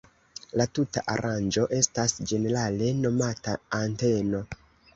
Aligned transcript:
La 0.61 0.65
tuta 0.77 1.03
aranĝo 1.15 1.67
estas 1.81 2.17
ĝenerale 2.33 2.89
nomata 3.05 3.57
anteno. 3.85 4.45